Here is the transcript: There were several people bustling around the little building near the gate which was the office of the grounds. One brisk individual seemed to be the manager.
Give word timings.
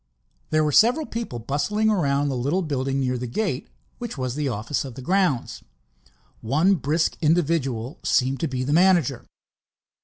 There 0.49 0.63
were 0.63 0.71
several 0.71 1.05
people 1.05 1.37
bustling 1.37 1.87
around 1.91 2.29
the 2.29 2.35
little 2.35 2.63
building 2.63 2.99
near 2.99 3.19
the 3.19 3.27
gate 3.27 3.67
which 3.99 4.17
was 4.17 4.33
the 4.33 4.47
office 4.47 4.83
of 4.83 4.95
the 4.95 5.01
grounds. 5.03 5.61
One 6.41 6.73
brisk 6.73 7.17
individual 7.21 7.99
seemed 8.03 8.39
to 8.39 8.47
be 8.47 8.63
the 8.63 8.73
manager. 8.73 9.25